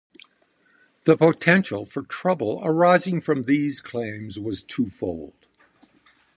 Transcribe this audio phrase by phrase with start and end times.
[1.03, 5.35] The potential for trouble arising from these claims was twofold.